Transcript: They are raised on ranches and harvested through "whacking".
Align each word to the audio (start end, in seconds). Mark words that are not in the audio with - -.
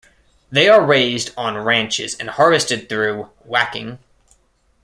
They 0.51 0.67
are 0.67 0.83
raised 0.83 1.29
on 1.37 1.59
ranches 1.59 2.15
and 2.15 2.31
harvested 2.31 2.89
through 2.89 3.25
"whacking". 3.45 3.99